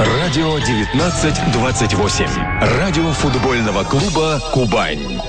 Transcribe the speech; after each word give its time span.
Радио 0.00 0.54
1928. 0.54 2.24
Радио 2.78 3.12
футбольного 3.12 3.84
клуба 3.84 4.40
«Кубань». 4.50 5.20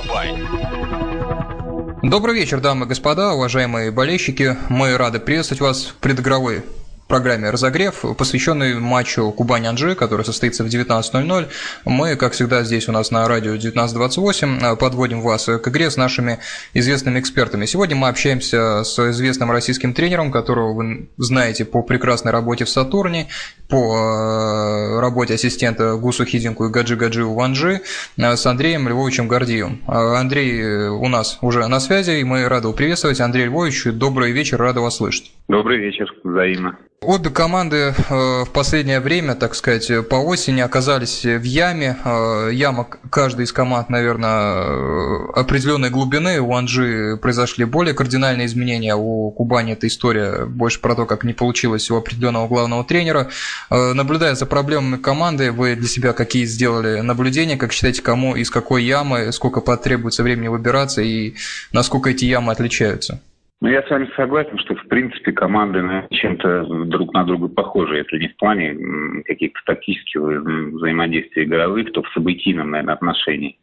Добрый 2.01 2.35
вечер, 2.35 2.61
дамы 2.61 2.85
и 2.85 2.87
господа, 2.87 3.33
уважаемые 3.33 3.91
болельщики. 3.91 4.55
Мы 4.69 4.95
рады 4.95 5.19
приветствовать 5.19 5.59
вас 5.59 5.87
в 5.87 5.95
предыгровой 5.95 6.63
программе 7.11 7.49
«Разогрев», 7.49 8.05
посвященный 8.17 8.79
матчу 8.79 9.33
Кубань-Анжи, 9.37 9.95
который 9.95 10.23
состоится 10.23 10.63
в 10.63 10.67
19.00. 10.67 11.49
Мы, 11.83 12.15
как 12.15 12.31
всегда, 12.31 12.63
здесь 12.63 12.87
у 12.87 12.93
нас 12.93 13.11
на 13.11 13.27
радио 13.27 13.51
1928 13.51 14.77
подводим 14.77 15.19
вас 15.19 15.43
к 15.45 15.67
игре 15.67 15.91
с 15.91 15.97
нашими 15.97 16.39
известными 16.73 17.19
экспертами. 17.19 17.65
Сегодня 17.65 17.97
мы 17.97 18.07
общаемся 18.07 18.85
с 18.85 18.97
известным 19.11 19.51
российским 19.51 19.93
тренером, 19.93 20.31
которого 20.31 20.71
вы 20.71 21.09
знаете 21.17 21.65
по 21.65 21.81
прекрасной 21.81 22.31
работе 22.31 22.63
в 22.63 22.69
«Сатурне», 22.69 23.27
по 23.71 23.95
э, 23.97 24.99
работе 25.01 25.33
ассистента 25.33 25.95
Гусу 25.95 26.25
Хидинку 26.25 26.65
и 26.65 26.69
Гаджи 26.69 26.95
Гаджи 26.95 27.25
Ванжи 27.25 27.81
э, 28.17 28.35
с 28.35 28.45
Андреем 28.45 28.87
Львовичем 28.87 29.27
Гордиевым. 29.27 29.81
Э, 29.85 30.15
Андрей 30.15 30.87
у 30.87 31.07
нас 31.09 31.39
уже 31.41 31.67
на 31.67 31.79
связи, 31.79 32.19
и 32.19 32.23
мы 32.23 32.47
рады 32.47 32.71
приветствовать. 32.71 33.19
Андрей 33.19 33.45
Львович, 33.45 33.85
добрый 33.93 34.31
вечер, 34.31 34.59
рады 34.59 34.79
вас 34.79 34.97
слышать. 34.97 35.31
Добрый 35.49 35.79
вечер, 35.79 36.13
взаимно. 36.23 36.77
Обе 37.03 37.31
команды 37.31 37.95
э, 37.97 38.43
в 38.45 38.49
последнее 38.53 38.99
время, 38.99 39.33
так 39.33 39.55
сказать, 39.55 40.07
по 40.07 40.17
осени 40.17 40.61
оказались 40.61 41.25
в 41.25 41.41
яме. 41.41 41.97
Э, 42.05 42.51
яма 42.53 42.87
каждой 43.09 43.45
из 43.45 43.51
команд, 43.51 43.89
наверное, 43.89 44.53
э, 44.53 45.31
определенной 45.33 45.89
глубины. 45.89 46.39
У 46.39 46.53
Анжи 46.53 47.17
произошли 47.19 47.65
более 47.65 47.95
кардинальные 47.95 48.45
изменения, 48.45 48.95
у 48.95 49.31
Кубани 49.31 49.73
эта 49.73 49.87
история 49.87 50.45
больше 50.45 50.79
про 50.79 50.93
то, 50.93 51.07
как 51.07 51.23
не 51.23 51.33
получилось 51.33 51.89
у 51.89 51.95
определенного 51.95 52.47
главного 52.47 52.83
тренера. 52.83 53.29
Наблюдая 53.71 54.35
за 54.35 54.45
проблемами 54.45 54.97
команды, 54.97 55.51
вы 55.51 55.75
для 55.75 55.87
себя 55.87 56.13
какие 56.13 56.45
сделали 56.45 56.99
наблюдения, 56.99 57.57
как 57.57 57.71
считаете, 57.71 58.03
кому 58.03 58.35
из 58.35 58.51
какой 58.51 58.83
ямы, 58.83 59.31
сколько 59.31 59.59
потребуется 59.61 60.21
времени 60.21 60.49
выбираться 60.49 61.01
и 61.01 61.33
насколько 61.71 62.11
эти 62.11 62.25
ямы 62.25 62.51
отличаются? 62.51 63.21
Ну, 63.61 63.69
я 63.69 63.83
с 63.83 63.89
вами 63.91 64.09
согласен, 64.15 64.57
что, 64.57 64.73
в 64.73 64.87
принципе, 64.87 65.31
команды 65.31 65.83
наверное, 65.83 66.07
чем-то 66.09 66.63
друг 66.85 67.13
на 67.13 67.23
друга 67.23 67.47
похожи, 67.47 67.97
если 67.97 68.17
не 68.17 68.29
в 68.29 68.35
плане 68.37 69.23
каких-то 69.23 69.59
тактических 69.67 70.19
взаимодействий 70.19 71.43
игровых, 71.43 71.91
то 71.91 72.01
в 72.01 72.09
событийном, 72.09 72.71
наверное, 72.71 72.95
отношении. 72.95 73.59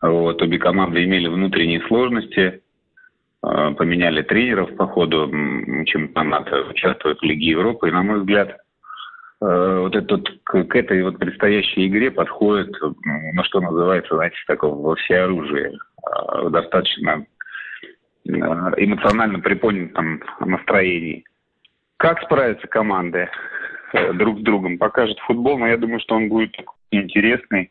Вот, 0.00 0.40
обе 0.40 0.58
команды 0.58 1.04
имели 1.04 1.28
внутренние 1.28 1.82
сложности, 1.82 2.62
а, 3.42 3.72
поменяли 3.72 4.22
тренеров 4.22 4.74
по 4.76 4.86
ходу 4.86 5.30
чемпионата, 5.84 6.64
участвуют 6.70 7.20
в 7.20 7.24
Лиге 7.24 7.50
Европы. 7.50 7.88
И, 7.88 7.92
на 7.92 8.02
мой 8.02 8.20
взгляд, 8.20 8.56
а, 9.42 9.80
вот 9.80 9.94
этот, 9.94 10.26
к 10.44 10.74
этой 10.74 11.02
вот 11.02 11.18
предстоящей 11.18 11.86
игре 11.86 12.10
подходит, 12.10 12.74
ну, 12.80 13.44
что 13.44 13.60
называется, 13.60 14.14
знаете, 14.14 14.36
такого 14.46 14.96
во 14.96 14.96
достаточно 16.50 17.26
Э, 17.26 17.31
эмоционально 18.38 19.40
приподнятом 19.40 20.22
настроении. 20.40 21.24
Как 21.96 22.20
справятся 22.22 22.66
команды 22.66 23.28
э, 23.92 24.12
друг 24.14 24.40
с 24.40 24.42
другом, 24.42 24.78
покажет 24.78 25.18
футбол, 25.20 25.58
но 25.58 25.68
я 25.68 25.76
думаю, 25.76 26.00
что 26.00 26.16
он 26.16 26.28
будет 26.28 26.54
интересный. 26.90 27.70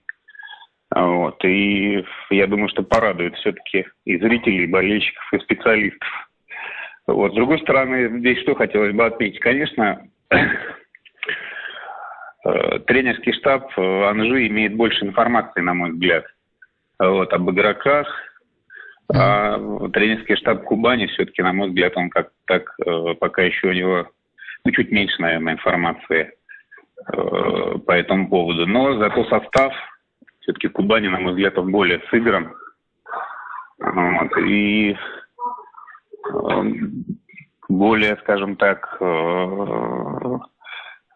Вот. 0.94 1.44
И 1.46 2.06
я 2.30 2.48
думаю, 2.48 2.70
что 2.70 2.84
порадует 2.84 3.36
все-таки 3.36 3.88
и 4.06 4.18
зрителей, 4.18 4.66
и 4.66 4.68
болельщиков, 4.68 5.34
и 5.34 5.40
специалистов. 5.40 6.10
Вот. 7.08 7.32
С 7.32 7.36
другой 7.36 7.60
стороны, 7.60 8.20
здесь 8.20 8.40
что 8.40 8.56
хотелось 8.56 8.94
бы 8.94 9.06
отметить? 9.06 9.40
Конечно, 9.40 10.08
э, 10.30 10.46
тренерский 12.88 13.34
штаб 13.34 13.72
Анжи 13.78 14.48
имеет 14.48 14.76
больше 14.76 15.06
информации, 15.06 15.62
на 15.62 15.74
мой 15.74 15.92
взгляд, 15.92 16.26
вот, 17.00 17.34
об 17.34 17.50
игроках, 17.50 18.08
а 19.14 19.90
тренерский 19.90 20.36
штаб 20.36 20.64
Кубани 20.64 21.08
все-таки, 21.08 21.42
на 21.42 21.54
мой 21.54 21.70
взгляд, 21.70 21.96
он 21.96 22.10
как 22.10 22.32
так 22.46 22.74
э, 22.86 23.16
пока 23.20 23.42
еще 23.44 23.68
у 23.68 23.74
него 23.74 24.08
ну, 24.64 24.72
чуть 24.72 24.92
меньше, 24.92 25.22
наверное, 25.22 25.54
информации 25.54 26.34
э, 27.12 27.78
по 27.86 27.92
этому 27.92 28.30
поводу. 28.30 28.66
Но 28.68 28.98
зато 28.98 29.26
состав 29.26 29.74
все-таки 30.40 30.68
Кубани, 30.68 31.08
на 31.08 31.20
мой 31.20 31.34
взгляд, 31.34 31.58
он 31.58 31.72
более 31.72 32.02
сыгран. 32.10 32.54
Вот, 33.80 34.38
и 34.38 34.92
э, 34.92 36.64
более, 37.70 38.18
скажем 38.18 38.56
так, 38.56 38.98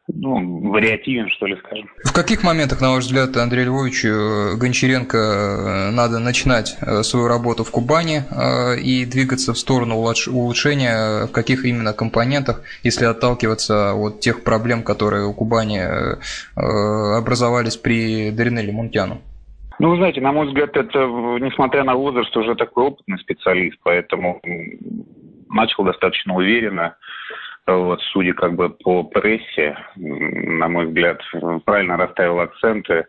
ну, 0.08 0.70
вариативен, 0.70 1.30
что 1.30 1.48
ли, 1.48 1.56
скажем. 1.58 1.90
В 2.04 2.14
каких 2.14 2.44
моментах, 2.44 2.80
на 2.82 2.92
ваш 2.92 3.06
взгляд, 3.06 3.36
Андрей 3.38 3.66
Львович, 3.66 4.06
э, 4.06 4.56
Гончаренко 4.56 5.18
э, 5.18 5.92
надо 5.92 6.20
начинать 6.20 6.78
э, 6.82 7.02
свою 7.02 7.28
работу 7.28 7.64
в 7.64 7.72
Кубани 7.72 8.22
и 8.82 9.06
двигаться 9.06 9.54
в 9.54 9.58
сторону 9.58 9.96
улучшения, 9.96 11.26
в 11.26 11.32
каких 11.32 11.66
именно 11.66 11.94
компонентах, 11.94 12.62
если 12.84 13.06
отталкиваться 13.06 13.94
от 13.94 14.20
тех 14.20 14.44
проблем, 14.44 14.84
которые 14.84 15.26
у 15.26 15.34
Кубани 15.34 15.82
образовались 16.56 17.78
при 17.78 18.32
Даринеле 18.32 18.72
Мунтяну? 18.72 19.22
Ну, 19.80 19.90
вы 19.90 19.98
знаете, 19.98 20.22
на 20.22 20.32
мой 20.32 20.48
взгляд, 20.48 20.76
это, 20.78 21.00
несмотря 21.00 21.84
на 21.84 21.96
возраст, 21.96 22.36
уже 22.38 22.56
такой 22.56 22.86
опытный 22.86 23.20
специалист, 23.20 23.78
поэтому 23.84 24.42
начал 25.50 25.84
достаточно 25.84 26.36
уверенно 26.36 26.96
вот, 27.68 28.02
судя 28.12 28.34
как 28.34 28.56
бы 28.56 28.70
по 28.70 29.04
прессе, 29.04 29.78
на 29.96 30.68
мой 30.68 30.86
взгляд, 30.86 31.22
правильно 31.66 31.98
расставил 31.98 32.40
акценты, 32.40 33.06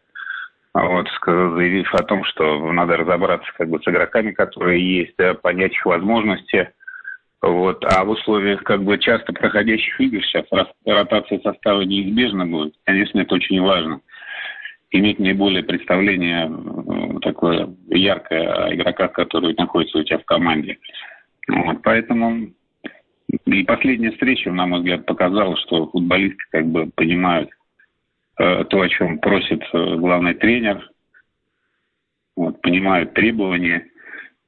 вот, 0.72 1.08
заявив 1.24 1.94
о 1.94 2.02
том, 2.02 2.24
что 2.24 2.70
надо 2.72 2.96
разобраться 2.96 3.50
как 3.56 3.68
бы 3.68 3.80
с 3.80 3.88
игроками, 3.88 4.32
которые 4.32 4.98
есть, 4.98 5.14
да, 5.16 5.34
понять 5.34 5.72
их 5.72 5.86
возможности. 5.86 6.70
Вот. 7.42 7.84
А 7.84 8.04
в 8.04 8.10
условиях 8.10 8.62
как 8.64 8.82
бы 8.82 8.98
часто 8.98 9.32
проходящих 9.32 10.00
игр 10.00 10.22
сейчас 10.22 10.44
ротация 10.84 11.38
состава 11.40 11.82
неизбежна 11.82 12.46
будет. 12.46 12.74
Конечно, 12.84 13.20
это 13.20 13.34
очень 13.34 13.60
важно. 13.60 14.00
Иметь 14.90 15.18
наиболее 15.18 15.62
представление 15.62 16.50
такое 17.20 17.68
яркое 17.88 18.66
о 18.66 18.74
игроках, 18.74 19.12
которые 19.12 19.54
находятся 19.56 19.98
у 19.98 20.02
тебя 20.02 20.18
в 20.18 20.24
команде. 20.24 20.78
Вот. 21.48 21.82
Поэтому 21.82 22.48
и 23.28 23.64
последняя 23.64 24.12
встреча, 24.12 24.52
на 24.52 24.66
мой 24.66 24.80
взгляд, 24.80 25.06
показала, 25.06 25.56
что 25.56 25.88
футболисты 25.88 26.42
как 26.50 26.66
бы 26.66 26.90
понимают 26.94 27.50
э, 28.38 28.64
то, 28.64 28.80
о 28.80 28.88
чем 28.88 29.18
просит 29.18 29.62
э, 29.72 29.96
главный 29.96 30.34
тренер, 30.34 30.88
вот, 32.36 32.60
понимают 32.60 33.14
требования. 33.14 33.86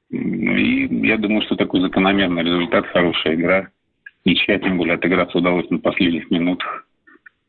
И 0.09 1.07
я 1.07 1.17
думаю, 1.17 1.41
что 1.43 1.55
такой 1.55 1.81
закономерный 1.81 2.43
результат, 2.43 2.87
хорошая 2.87 3.35
игра. 3.35 3.69
Ничья, 4.25 4.59
тем 4.59 4.77
более, 4.77 4.95
отыграться 4.95 5.37
удалось 5.37 5.69
на 5.69 5.79
последних 5.79 6.29
минутах. 6.31 6.85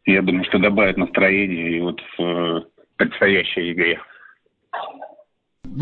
Я 0.07 0.23
думаю, 0.23 0.45
что 0.45 0.59
добавит 0.59 0.97
настроение 0.97 1.77
и 1.77 1.81
вот 1.81 2.01
в 2.17 2.23
э, 2.23 2.63
предстоящей 2.97 3.73
игре. 3.73 4.01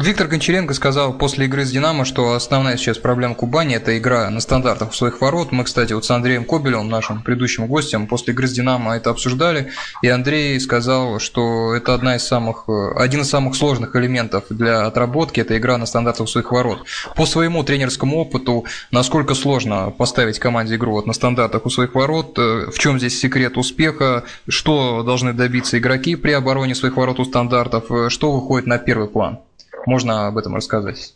Виктор 0.01 0.29
Гончаренко 0.29 0.75
сказал 0.75 1.13
после 1.13 1.47
игры 1.47 1.65
с 1.65 1.73
«Динамо», 1.73 2.05
что 2.05 2.35
основная 2.35 2.77
сейчас 2.77 2.99
проблема 2.99 3.35
Кубани– 3.35 3.75
это 3.77 3.99
игра 3.99 4.31
на 4.31 4.39
стандартах 4.39 4.91
у 4.91 4.93
своих 4.93 5.21
ворот. 5.21 5.51
Мы, 5.51 5.65
кстати, 5.65 5.93
вот 5.93 6.05
с 6.05 6.11
Андреем 6.13 6.45
Кобелем, 6.45 6.89
нашим 6.89 7.21
предыдущим 7.21 7.67
гостем, 7.67 8.07
после 8.07 8.33
игры 8.33 8.47
с 8.47 8.53
«Динамо» 8.53 8.95
это 8.95 9.11
обсуждали, 9.11 9.73
и 10.01 10.09
Андрей 10.09 10.61
сказал, 10.61 11.19
что 11.19 11.75
это 11.75 11.95
одна 11.95 12.15
из 12.15 12.23
самых, 12.23 12.69
один 12.95 13.23
из 13.23 13.29
самых 13.29 13.57
сложных 13.57 13.97
элементов 13.97 14.45
для 14.51 14.87
отработки– 14.87 15.41
это 15.43 15.59
игра 15.59 15.77
на 15.79 15.87
стандартах 15.87 16.27
у 16.27 16.29
своих 16.29 16.53
ворот. 16.53 16.85
По 17.17 17.27
своему 17.27 17.65
тренерскому 17.65 18.19
опыту, 18.19 18.67
насколько 18.93 19.35
сложно 19.35 19.91
поставить 19.91 20.39
команде 20.39 20.77
игру 20.77 20.93
вот 20.93 21.09
на 21.09 21.13
стандартах 21.13 21.67
у 21.67 21.71
своих 21.71 21.97
ворот, 21.97 22.39
в 22.39 22.79
чем 22.79 23.01
здесь 23.01 23.19
секрет 23.19 23.57
успеха, 23.57 24.23
что 24.49 25.03
должны 25.03 25.33
добиться 25.33 25.77
игроки 25.77 26.15
при 26.15 26.31
обороне 26.31 26.77
своих 26.77 26.97
ворот 26.97 27.19
у 27.19 27.25
стандартов, 27.25 28.13
что 28.13 28.31
выходит 28.31 28.69
на 28.69 28.79
первый 28.79 29.09
план? 29.09 29.41
Можно 29.87 30.29
об 30.29 30.39
этом 30.39 30.55
рассказать? 30.55 31.15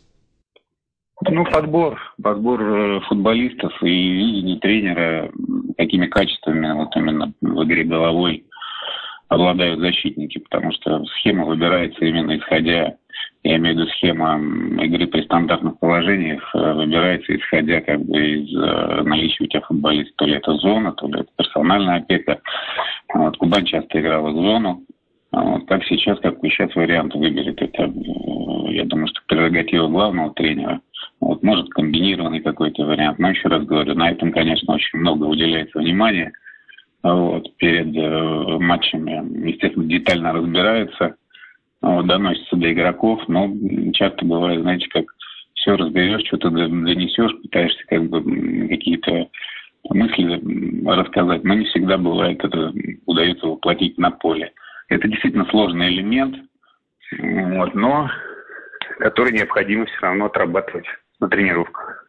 Ну, 1.29 1.45
подбор, 1.45 1.99
подбор 2.21 2.61
э, 2.61 2.99
футболистов 3.07 3.71
и 3.81 3.87
видение 3.87 4.59
тренера, 4.59 5.31
какими 5.77 6.07
качествами 6.07 6.71
вот 6.73 6.95
именно 6.95 7.33
в 7.41 7.63
игре 7.63 7.83
головой 7.83 8.45
обладают 9.29 9.79
защитники, 9.79 10.39
потому 10.39 10.71
что 10.73 11.03
схема 11.05 11.45
выбирается 11.45 12.03
именно 12.03 12.37
исходя, 12.37 12.95
я 13.43 13.57
имею 13.57 13.75
в 13.75 13.79
виду 13.79 13.89
схема 13.91 14.39
игры 14.83 15.07
при 15.07 15.23
стандартных 15.23 15.79
положениях, 15.79 16.43
э, 16.53 16.73
выбирается 16.73 17.35
исходя 17.35 17.81
как 17.81 18.01
бы 18.01 18.19
из 18.19 18.55
э, 18.55 19.01
наличия 19.03 19.43
у 19.43 19.47
тебя 19.47 19.61
футболиста, 19.61 20.13
то 20.17 20.25
ли 20.25 20.35
это 20.35 20.53
зона, 20.55 20.91
то 20.93 21.07
ли 21.07 21.21
это 21.21 21.29
персональная 21.37 21.97
опека. 21.97 22.41
Вот, 23.13 23.37
Кубань 23.37 23.65
часто 23.65 23.99
играла 23.99 24.29
в 24.29 24.35
зону, 24.35 24.81
вот, 25.41 25.65
как 25.67 25.83
сейчас, 25.85 26.19
какой 26.19 26.49
сейчас 26.51 26.75
вариант 26.75 27.15
выберет, 27.15 27.61
это 27.61 27.91
я 28.69 28.85
думаю, 28.85 29.07
что 29.07 29.21
прерогатива 29.27 29.87
главного 29.87 30.33
тренера. 30.33 30.79
Вот, 31.19 31.41
может, 31.41 31.69
комбинированный 31.69 32.41
какой-то 32.41 32.85
вариант. 32.85 33.17
Но 33.19 33.29
еще 33.29 33.47
раз 33.47 33.65
говорю, 33.65 33.95
на 33.95 34.11
этом, 34.11 34.31
конечно, 34.31 34.73
очень 34.73 34.99
много 34.99 35.25
уделяется 35.25 35.79
внимания. 35.79 36.31
вот, 37.01 37.55
перед 37.57 37.95
э, 37.95 38.57
матчами, 38.59 39.47
естественно, 39.49 39.85
детально 39.85 40.33
разбирается, 40.33 41.15
вот, 41.81 42.05
доносится 42.05 42.55
до 42.55 42.71
игроков, 42.71 43.21
но 43.27 43.51
часто 43.93 44.25
бывает, 44.25 44.61
знаете, 44.61 44.87
как 44.89 45.05
все 45.55 45.75
разберешь, 45.75 46.27
что-то 46.27 46.49
донесешь, 46.49 47.41
пытаешься 47.41 47.83
как 47.87 48.09
бы 48.09 48.67
какие-то 48.67 49.29
мысли 49.89 50.41
рассказать, 50.85 51.43
но 51.43 51.55
не 51.55 51.65
всегда 51.65 51.97
бывает 51.97 52.43
это 52.43 52.73
удается 53.05 53.47
воплотить 53.47 53.97
на 53.97 54.11
поле. 54.11 54.51
Это 54.89 55.07
действительно 55.07 55.45
сложный 55.45 55.89
элемент, 55.89 56.37
вот, 57.19 57.73
но 57.73 58.09
который 58.99 59.33
необходимо 59.33 59.85
все 59.85 59.99
равно 60.01 60.25
отрабатывать 60.25 60.85
на 61.19 61.29
тренировках. 61.29 62.02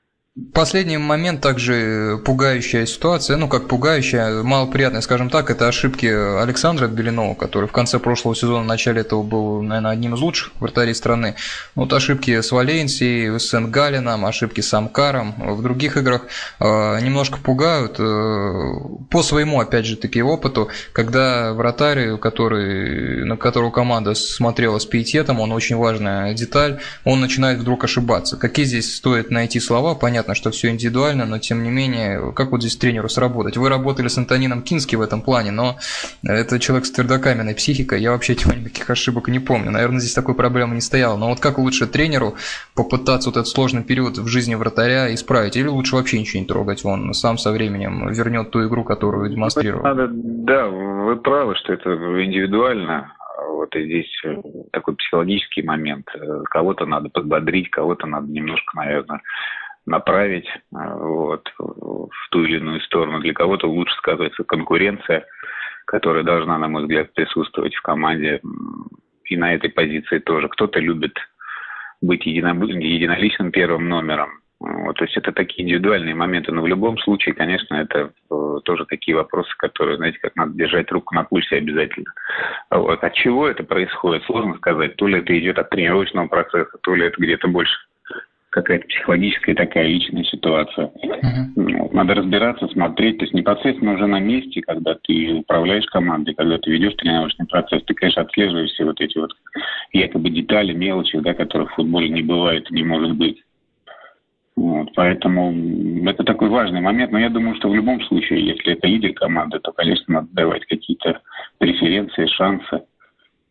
Последний 0.52 0.98
момент 0.98 1.42
также 1.42 2.20
пугающая 2.24 2.86
ситуация, 2.86 3.36
ну 3.36 3.46
как 3.46 3.68
пугающая, 3.68 4.42
малоприятная, 4.42 5.00
скажем 5.00 5.30
так, 5.30 5.48
это 5.48 5.68
ошибки 5.68 6.06
Александра 6.06 6.88
Белинова, 6.88 7.36
который 7.36 7.68
в 7.68 7.72
конце 7.72 8.00
прошлого 8.00 8.34
сезона, 8.34 8.64
в 8.64 8.66
начале 8.66 9.02
этого 9.02 9.22
был, 9.22 9.62
наверное, 9.62 9.92
одним 9.92 10.16
из 10.16 10.20
лучших 10.20 10.50
вратарей 10.58 10.96
страны. 10.96 11.36
Вот 11.76 11.92
ошибки 11.92 12.40
с 12.40 12.50
Валенсией, 12.50 13.38
с 13.38 13.48
Сен-Галином, 13.48 14.26
ошибки 14.26 14.60
с 14.60 14.74
Амкаром 14.74 15.36
в 15.38 15.62
других 15.62 15.96
играх 15.96 16.22
э, 16.58 16.64
немножко 17.00 17.38
пугают 17.38 18.00
э, 18.00 18.72
по 19.10 19.22
своему, 19.22 19.60
опять 19.60 19.86
же 19.86 19.94
таки, 19.94 20.20
опыту, 20.20 20.68
когда 20.92 21.52
вратарь, 21.52 22.18
который, 22.18 23.24
на 23.24 23.36
которого 23.36 23.70
команда 23.70 24.14
смотрела 24.14 24.80
с 24.80 24.84
пиететом, 24.84 25.38
он 25.38 25.52
очень 25.52 25.76
важная 25.76 26.34
деталь, 26.34 26.80
он 27.04 27.20
начинает 27.20 27.60
вдруг 27.60 27.84
ошибаться. 27.84 28.36
Какие 28.36 28.66
здесь 28.66 28.96
стоит 28.96 29.30
найти 29.30 29.60
слова, 29.60 29.94
понятно, 29.94 30.23
понятно, 30.24 30.34
что 30.34 30.50
все 30.50 30.70
индивидуально, 30.70 31.26
но 31.26 31.38
тем 31.38 31.62
не 31.62 31.70
менее, 31.70 32.32
как 32.32 32.50
вот 32.50 32.60
здесь 32.62 32.76
тренеру 32.76 33.08
сработать? 33.08 33.56
Вы 33.56 33.68
работали 33.68 34.08
с 34.08 34.16
Антонином 34.16 34.62
Кински 34.62 34.96
в 34.96 35.02
этом 35.02 35.20
плане, 35.20 35.50
но 35.50 35.76
это 36.22 36.58
человек 36.58 36.86
с 36.86 36.90
твердокаменной 36.92 37.54
психикой, 37.54 38.00
я 38.00 38.12
вообще 38.12 38.34
типа 38.34 38.52
никаких 38.52 38.88
ошибок 38.88 39.28
не 39.28 39.38
помню. 39.38 39.70
Наверное, 39.70 40.00
здесь 40.00 40.14
такой 40.14 40.34
проблемы 40.34 40.74
не 40.74 40.80
стояло. 40.80 41.16
Но 41.18 41.28
вот 41.28 41.40
как 41.40 41.58
лучше 41.58 41.86
тренеру 41.86 42.34
попытаться 42.74 43.28
вот 43.28 43.36
этот 43.36 43.48
сложный 43.48 43.82
период 43.82 44.18
в 44.18 44.26
жизни 44.26 44.54
вратаря 44.54 45.12
исправить? 45.14 45.56
Или 45.56 45.68
лучше 45.68 45.96
вообще 45.96 46.18
ничего 46.18 46.40
не 46.40 46.46
трогать? 46.46 46.84
Он 46.84 47.12
сам 47.12 47.36
со 47.36 47.52
временем 47.52 48.10
вернет 48.12 48.50
ту 48.50 48.66
игру, 48.66 48.84
которую 48.84 49.30
демонстрировал. 49.30 49.84
Надо, 49.84 50.08
да, 50.10 50.66
вы 50.66 51.16
правы, 51.16 51.54
что 51.56 51.72
это 51.74 51.90
индивидуально. 51.90 53.12
Вот 53.50 53.74
и 53.76 53.84
здесь 53.84 54.22
такой 54.72 54.96
психологический 54.96 55.62
момент. 55.62 56.06
Кого-то 56.50 56.86
надо 56.86 57.08
подбодрить, 57.08 57.70
кого-то 57.70 58.06
надо 58.06 58.26
немножко, 58.30 58.76
наверное, 58.76 59.20
направить 59.86 60.46
э, 60.46 60.58
вот, 60.72 61.48
в 61.58 62.28
ту 62.30 62.44
или 62.44 62.56
иную 62.56 62.80
сторону. 62.80 63.20
Для 63.20 63.32
кого-то 63.32 63.68
лучше 63.68 63.94
сказывается 63.96 64.44
конкуренция, 64.44 65.26
которая 65.86 66.24
должна, 66.24 66.58
на 66.58 66.68
мой 66.68 66.82
взгляд, 66.82 67.12
присутствовать 67.12 67.74
в 67.74 67.82
команде. 67.82 68.40
И 69.26 69.36
на 69.36 69.54
этой 69.54 69.70
позиции 69.70 70.18
тоже. 70.18 70.48
Кто-то 70.48 70.78
любит 70.80 71.16
быть 72.02 72.26
едино, 72.26 72.50
единоличным 72.64 73.50
первым 73.50 73.88
номером. 73.88 74.40
Вот, 74.60 74.96
то 74.96 75.04
есть 75.04 75.16
это 75.16 75.32
такие 75.32 75.64
индивидуальные 75.64 76.14
моменты. 76.14 76.52
Но 76.52 76.62
в 76.62 76.66
любом 76.66 76.96
случае, 76.98 77.34
конечно, 77.34 77.74
это 77.74 78.12
э, 78.30 78.58
тоже 78.64 78.86
такие 78.86 79.16
вопросы, 79.16 79.50
которые, 79.58 79.96
знаете, 79.96 80.18
как 80.20 80.36
надо 80.36 80.52
держать 80.54 80.90
руку 80.90 81.14
на 81.14 81.24
пульсе 81.24 81.56
обязательно. 81.56 82.10
Вот. 82.70 83.02
От 83.02 83.14
чего 83.14 83.48
это 83.48 83.64
происходит, 83.64 84.24
сложно 84.24 84.54
сказать. 84.54 84.96
То 84.96 85.06
ли 85.06 85.18
это 85.18 85.38
идет 85.38 85.58
от 85.58 85.70
тренировочного 85.70 86.28
процесса, 86.28 86.78
то 86.82 86.94
ли 86.94 87.06
это 87.06 87.20
где-то 87.20 87.48
больше 87.48 87.76
какая-то 88.54 88.86
психологическая 88.86 89.56
такая 89.56 89.88
личная 89.88 90.22
ситуация. 90.22 90.92
Uh-huh. 91.02 91.88
Надо 91.92 92.14
разбираться, 92.14 92.68
смотреть. 92.68 93.18
То 93.18 93.24
есть 93.24 93.34
непосредственно 93.34 93.94
уже 93.94 94.06
на 94.06 94.20
месте, 94.20 94.62
когда 94.62 94.94
ты 94.94 95.34
управляешь 95.34 95.86
командой, 95.86 96.34
когда 96.34 96.58
ты 96.58 96.70
ведешь 96.70 96.94
тренировочный 96.94 97.46
процесс, 97.46 97.82
ты, 97.84 97.94
конечно, 97.94 98.22
отслеживаешь 98.22 98.70
все 98.70 98.84
вот 98.84 99.00
эти 99.00 99.18
вот 99.18 99.32
якобы 99.92 100.30
детали, 100.30 100.72
мелочи, 100.72 101.18
да, 101.18 101.34
которых 101.34 101.72
в 101.72 101.74
футболе 101.74 102.08
не 102.08 102.22
бывает 102.22 102.70
и 102.70 102.74
не 102.74 102.84
может 102.84 103.16
быть. 103.16 103.42
Вот, 104.54 104.90
поэтому 104.94 105.52
это 106.08 106.22
такой 106.22 106.48
важный 106.48 106.80
момент. 106.80 107.10
Но 107.10 107.18
я 107.18 107.30
думаю, 107.30 107.56
что 107.56 107.68
в 107.68 107.74
любом 107.74 108.00
случае, 108.02 108.46
если 108.46 108.74
это 108.74 108.86
лидер 108.86 109.14
команды, 109.14 109.58
то, 109.58 109.72
конечно, 109.72 110.14
надо 110.14 110.28
давать 110.30 110.64
какие-то 110.66 111.20
преференции, 111.58 112.26
шансы. 112.26 112.82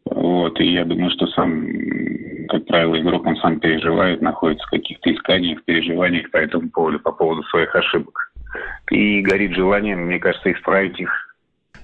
Вот, 0.06 0.60
и 0.60 0.66
я 0.66 0.86
думаю, 0.86 1.12
что 1.12 1.28
сам, 1.28 1.66
как 2.50 2.66
правило, 2.66 3.00
игрок, 3.00 3.26
он 3.26 3.36
сам 3.38 3.60
переживает, 3.60 4.22
находится 4.22 4.66
в 4.68 4.72
каких-то 4.72 5.14
исканиях, 5.14 5.64
переживаниях 5.64 6.30
по 6.32 6.38
этому 6.38 6.70
поводу, 6.70 7.00
по 7.00 7.12
поводу 7.12 7.44
своих 7.44 7.74
ошибок. 7.76 8.32
И 8.92 9.22
горит 9.22 9.54
желанием, 9.54 10.06
мне 10.06 10.20
кажется, 10.20 10.52
исправить 10.52 11.00
их 11.00 11.33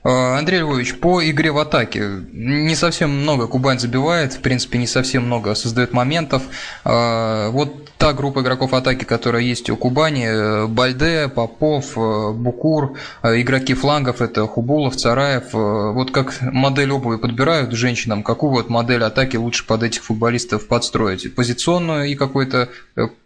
Андрей 0.04 0.62
Львович, 0.62 1.00
по 1.00 1.28
игре 1.30 1.52
в 1.52 1.58
атаке 1.58 2.22
не 2.32 2.76
совсем 2.76 3.10
много 3.10 3.48
Кубань 3.48 3.80
забивает, 3.80 4.34
в 4.34 4.42
принципе, 4.42 4.78
не 4.78 4.88
совсем 4.88 5.26
много 5.26 5.56
создает 5.56 5.94
моментов. 5.94 6.44
А, 6.86 7.50
вот 7.50 7.90
та 8.00 8.14
группа 8.14 8.40
игроков 8.40 8.74
атаки, 8.74 9.04
которая 9.04 9.42
есть 9.42 9.70
у 9.70 9.76
Кубани, 9.76 10.26
э, 10.26 10.68
Бальде, 10.68 11.28
Попов, 11.28 11.98
э, 11.98 12.32
Букур, 12.32 12.98
э, 13.24 13.42
игроки 13.42 13.74
флангов, 13.74 14.22
это 14.22 14.48
Хубулов, 14.48 14.96
Цараев. 14.96 15.52
Вот 15.52 16.12
как 16.12 16.34
модель 16.42 16.92
обуви 16.92 17.18
подбирают 17.18 17.74
женщинам, 17.74 18.24
какую 18.24 18.52
вот 18.52 18.70
модель 18.70 19.04
атаки 19.04 19.36
лучше 19.36 19.68
под 19.68 19.84
этих 19.84 20.02
футболистов 20.02 20.68
подстроить? 20.68 21.36
Позиционную 21.36 22.06
и 22.06 22.16
какой-то 22.16 22.70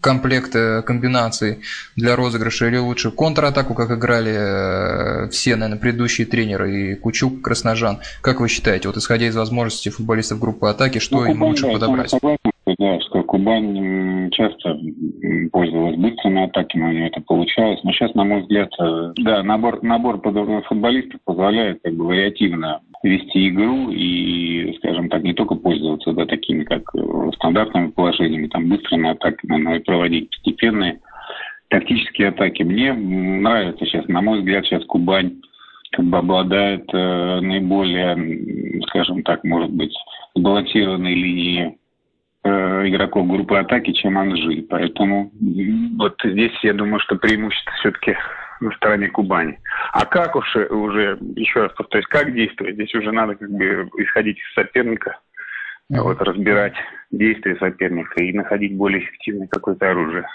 комплект 0.01 0.53
комбинаций 0.85 1.59
для 1.95 2.15
розыгрыша 2.15 2.67
или 2.67 2.77
лучше 2.77 3.11
контратаку, 3.11 3.75
как 3.75 3.91
играли 3.91 5.29
все, 5.29 5.55
наверное, 5.55 5.79
предыдущие 5.79 6.25
тренеры 6.25 6.62
и 6.65 6.95
Кучук, 6.95 7.42
Красножан. 7.42 8.00
Как 8.21 8.39
вы 8.39 8.50
считаете, 8.50 8.88
вот 8.88 8.98
исходя 8.98 9.27
из 9.27 9.36
возможностей 9.36 9.89
футболистов 9.89 10.39
группы 10.39 10.68
атаки, 10.68 11.00
что 11.00 11.21
ну, 11.21 11.31
им 11.31 11.44
лучше 11.44 11.68
подобрать? 11.71 12.13
да, 12.80 13.00
что 13.01 13.24
Кубань 13.24 14.30
часто 14.31 14.80
пользовалась 15.51 15.98
быстрыми 15.98 16.45
атаками, 16.45 16.83
у 16.83 16.92
нее 16.92 17.07
это 17.07 17.21
получалось. 17.21 17.80
Но 17.83 17.92
сейчас, 17.92 18.13
на 18.15 18.24
мой 18.24 18.42
взгляд, 18.42 18.69
э, 18.80 19.13
да, 19.18 19.44
набор, 19.44 19.83
набор 19.83 20.21
футболистов 20.68 21.19
позволяет 21.25 21.80
как 21.83 21.94
бы 21.94 22.06
вариативно 22.06 22.81
вести 23.04 23.50
игру 23.50 23.92
и, 23.92 24.75
скажем 24.77 25.10
так, 25.10 25.24
не 25.24 25.33
только 25.33 25.56
пользоваться 25.56 26.13
да, 26.13 26.25
такими, 26.25 26.63
как 26.63 26.83
э, 26.95 27.31
стандартными 27.36 27.88
положениями, 27.92 28.48
там, 28.48 28.69
быстрыми 28.69 29.10
атаками, 29.10 29.57
но 29.57 29.75
и 29.75 29.80
проводить 29.80 30.30
постепенные 30.30 31.00
тактические 31.69 32.30
атаки. 32.30 32.63
Мне 32.63 32.94
нравится 32.94 33.86
сейчас, 33.86 34.07
на 34.07 34.21
мой 34.21 34.39
взгляд, 34.39 34.65
сейчас 34.65 34.86
Кубань 34.86 35.42
как 35.93 36.05
бы 36.05 36.17
обладает 36.17 36.83
э, 36.93 37.39
наиболее, 37.41 38.81
скажем 38.87 39.23
так, 39.23 39.43
может 39.43 39.71
быть, 39.71 39.93
сбалансированной 40.35 41.13
линией 41.13 41.77
э, 42.43 42.89
игроков 42.89 43.27
группы 43.27 43.57
атаки, 43.57 43.91
чем 43.93 44.17
Анжи. 44.17 44.65
Поэтому 44.69 45.31
вот 45.97 46.19
здесь 46.23 46.51
я 46.63 46.73
думаю, 46.73 47.00
что 47.00 47.15
преимущество 47.15 47.71
все-таки 47.79 48.17
на 48.59 48.71
стороне 48.71 49.09
Кубани. 49.09 49.59
А 49.91 50.05
как 50.05 50.35
уж 50.35 50.55
уже, 50.55 51.17
еще 51.35 51.63
раз 51.63 51.73
повторюсь, 51.73 52.07
как 52.07 52.33
действовать? 52.33 52.75
Здесь 52.75 52.93
уже 52.95 53.12
надо 53.12 53.35
как 53.35 53.50
бы 53.51 53.89
исходить 53.97 54.38
из 54.38 54.53
соперника, 54.53 55.19
вот, 55.89 56.21
разбирать 56.21 56.73
действия 57.12 57.55
соперника 57.57 58.23
и 58.23 58.33
находить 58.33 58.75
более 58.75 59.01
эффективное 59.01 59.47
какое-то 59.47 59.91
оружие. 59.91 60.25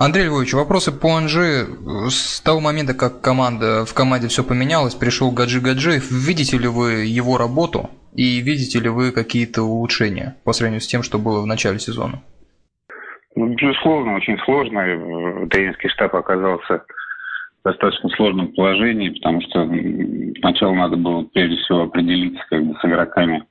Андрей 0.00 0.28
Львович, 0.28 0.54
вопросы 0.54 0.98
по 0.98 1.14
Анжи. 1.14 1.66
С 2.08 2.40
того 2.40 2.60
момента, 2.60 2.94
как 2.94 3.20
команда, 3.20 3.84
в 3.84 3.92
команде 3.92 4.28
все 4.28 4.42
поменялось, 4.42 4.94
пришел 4.94 5.30
Гаджи 5.30 5.60
Гаджиев, 5.60 6.10
видите 6.10 6.56
ли 6.56 6.68
вы 6.68 7.04
его 7.04 7.36
работу 7.36 7.90
и 8.14 8.40
видите 8.40 8.80
ли 8.80 8.88
вы 8.88 9.12
какие-то 9.12 9.62
улучшения 9.62 10.36
по 10.44 10.54
сравнению 10.54 10.80
с 10.80 10.86
тем, 10.86 11.02
что 11.02 11.18
было 11.18 11.42
в 11.42 11.46
начале 11.46 11.78
сезона? 11.78 12.22
Ну, 13.36 13.54
безусловно, 13.54 14.14
очень 14.14 14.38
сложно. 14.38 14.80
Тренерский 15.50 15.90
штаб 15.90 16.16
оказался 16.16 16.82
в 17.62 17.68
достаточно 17.68 18.08
сложном 18.16 18.54
положении, 18.54 19.10
потому 19.10 19.42
что 19.42 19.68
сначала 20.40 20.72
надо 20.72 20.96
было 20.96 21.24
прежде 21.24 21.56
всего 21.56 21.82
определиться 21.82 22.42
как 22.48 22.64
бы, 22.64 22.74
с 22.74 22.84
игроками, 22.86 23.44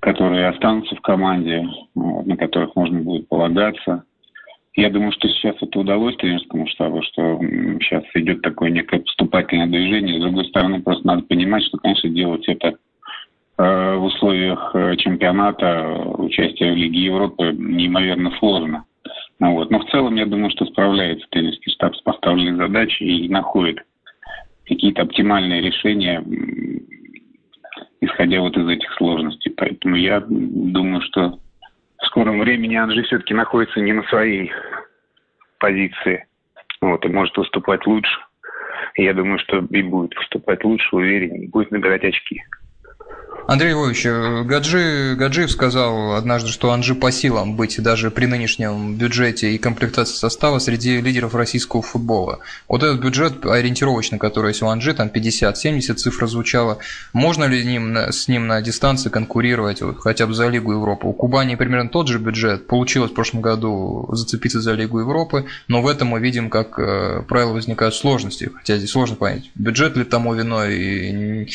которые 0.00 0.48
останутся 0.48 0.94
в 0.96 1.00
команде, 1.00 1.64
на 1.94 2.36
которых 2.36 2.76
можно 2.76 3.00
будет 3.00 3.26
полагаться– 3.26 4.04
я 4.76 4.90
думаю, 4.90 5.12
что 5.12 5.28
сейчас 5.28 5.56
это 5.60 5.78
удалось 5.78 6.16
тренерскому 6.16 6.66
штабу, 6.66 7.02
что 7.02 7.38
сейчас 7.80 8.04
идет 8.14 8.42
такое 8.42 8.70
некое 8.70 9.00
поступательное 9.00 9.66
движение. 9.66 10.18
С 10.18 10.22
другой 10.22 10.44
стороны, 10.46 10.82
просто 10.82 11.06
надо 11.06 11.22
понимать, 11.22 11.64
что, 11.64 11.78
конечно, 11.78 12.10
делать 12.10 12.46
это 12.46 12.76
э, 13.56 13.94
в 13.96 14.04
условиях 14.04 14.70
э, 14.74 14.96
чемпионата, 14.96 15.96
участия 16.18 16.72
в 16.72 16.76
Лиге 16.76 17.06
Европы 17.06 17.54
неимоверно 17.56 18.30
сложно. 18.38 18.84
Ну, 19.38 19.54
вот. 19.54 19.70
Но 19.70 19.78
в 19.80 19.90
целом, 19.90 20.14
я 20.16 20.26
думаю, 20.26 20.50
что 20.50 20.66
справляется 20.66 21.26
тренерский 21.30 21.72
штаб 21.72 21.96
с 21.96 22.02
поставленной 22.02 22.56
задачей 22.56 23.24
и 23.24 23.28
находит 23.30 23.78
какие-то 24.66 25.02
оптимальные 25.02 25.62
решения, 25.62 26.22
исходя 28.02 28.40
вот 28.40 28.58
из 28.58 28.68
этих 28.68 28.92
сложностей. 28.94 29.52
Поэтому 29.56 29.96
я 29.96 30.22
думаю, 30.28 31.00
что 31.00 31.38
скором 32.16 32.40
времени 32.40 32.76
Анжи 32.76 33.02
все-таки 33.02 33.34
находится 33.34 33.78
не 33.78 33.92
на 33.92 34.02
своей 34.04 34.50
позиции. 35.58 36.24
Вот, 36.80 37.04
и 37.04 37.08
может 37.08 37.36
выступать 37.36 37.86
лучше. 37.86 38.18
я 38.96 39.12
думаю, 39.12 39.38
что 39.38 39.58
и 39.58 39.82
будет 39.82 40.16
выступать 40.16 40.64
лучше, 40.64 40.96
увереннее, 40.96 41.50
будет 41.50 41.70
набирать 41.70 42.04
очки. 42.04 42.42
Андрей 43.48 43.74
Львович, 43.74 44.06
э, 44.06 44.42
Гаджи, 44.42 45.14
Гаджиев 45.16 45.52
сказал 45.52 46.14
однажды, 46.14 46.50
что 46.50 46.72
Анжи 46.72 46.96
по 46.96 47.12
силам 47.12 47.54
быть 47.54 47.80
даже 47.80 48.10
при 48.10 48.26
нынешнем 48.26 48.96
бюджете 48.96 49.52
и 49.52 49.58
комплектации 49.58 50.16
состава 50.16 50.58
среди 50.58 51.00
лидеров 51.00 51.32
российского 51.36 51.80
футбола. 51.80 52.40
Вот 52.68 52.82
этот 52.82 53.00
бюджет 53.00 53.46
ориентировочно, 53.46 54.18
который 54.18 54.48
есть 54.48 54.62
у 54.62 54.66
Анжи, 54.66 54.94
там 54.94 55.08
50-70 55.14 55.94
цифра 55.94 56.26
звучала, 56.26 56.78
можно 57.12 57.44
ли 57.44 57.64
ним, 57.64 57.96
с 57.96 58.26
ним 58.26 58.48
на 58.48 58.60
дистанции 58.60 59.10
конкурировать 59.10 59.80
вот, 59.80 60.00
хотя 60.00 60.26
бы 60.26 60.34
за 60.34 60.48
Лигу 60.48 60.72
Европы? 60.72 61.06
У 61.06 61.12
Кубани 61.12 61.54
примерно 61.54 61.88
тот 61.88 62.08
же 62.08 62.18
бюджет, 62.18 62.66
получилось 62.66 63.12
в 63.12 63.14
прошлом 63.14 63.42
году 63.42 64.08
зацепиться 64.10 64.60
за 64.60 64.72
Лигу 64.72 64.98
Европы, 64.98 65.46
но 65.68 65.82
в 65.82 65.86
этом 65.86 66.08
мы 66.08 66.18
видим, 66.18 66.50
как 66.50 66.80
э, 66.80 67.22
правило 67.28 67.52
возникают 67.52 67.94
сложности, 67.94 68.50
хотя 68.52 68.76
здесь 68.76 68.90
сложно 68.90 69.14
понять, 69.14 69.52
бюджет 69.54 69.96
ли 69.96 70.02
тому 70.02 70.34
виной, 70.34 70.76
и 70.76 71.48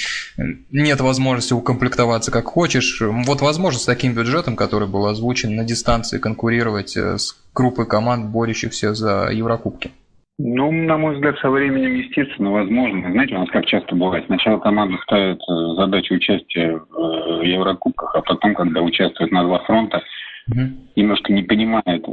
нет 0.71 1.01
возможности 1.01 1.51
укомплектовать 1.51 1.80
комплектоваться 1.81 2.31
как 2.31 2.45
хочешь. 2.45 3.01
Вот 3.01 3.41
возможно 3.41 3.79
с 3.79 3.85
таким 3.85 4.13
бюджетом, 4.13 4.55
который 4.55 4.87
был 4.87 5.07
озвучен 5.07 5.55
на 5.55 5.63
дистанции, 5.63 6.19
конкурировать 6.19 6.95
э, 6.95 7.17
с 7.17 7.35
группой 7.55 7.87
команд, 7.87 8.31
борющихся 8.31 8.93
за 8.93 9.29
Еврокубки? 9.31 9.89
Ну, 10.37 10.71
на 10.71 10.97
мой 10.97 11.15
взгляд, 11.15 11.39
со 11.39 11.49
временем, 11.49 11.95
естественно, 11.95 12.51
возможно. 12.51 13.11
Знаете, 13.11 13.35
у 13.35 13.39
нас 13.39 13.49
как 13.49 13.65
часто 13.65 13.95
бывает. 13.95 14.25
Сначала 14.27 14.59
команда 14.59 14.97
ставит 15.03 15.39
э, 15.39 15.75
задачу 15.75 16.13
участия 16.13 16.79
в 16.91 17.41
э, 17.41 17.47
Еврокубках, 17.47 18.15
а 18.15 18.21
потом, 18.21 18.53
когда 18.53 18.81
участвует 18.81 19.31
на 19.31 19.43
два 19.43 19.59
фронта, 19.63 20.03
угу. 20.51 20.61
немножко 20.95 21.33
не 21.33 21.41
понимает, 21.41 22.05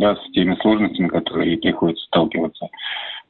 да, 0.00 0.16
с 0.16 0.32
теми 0.32 0.56
сложностями, 0.62 1.08
которые 1.08 1.50
ей 1.50 1.58
приходится 1.58 2.06
сталкиваться 2.06 2.68